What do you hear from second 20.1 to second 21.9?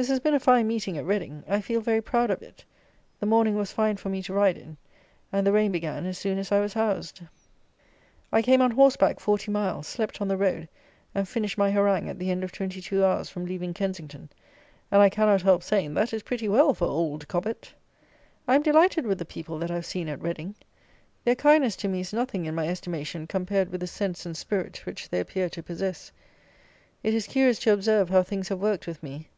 Reading. Their kindness to